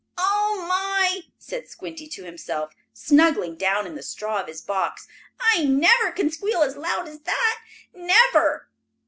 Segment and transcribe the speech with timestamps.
[0.17, 5.07] "Oh my!" said Squinty to himself, snuggling down in the straw of his box.
[5.39, 7.59] "I never can squeal as loud as that.
[7.93, 8.71] Never!"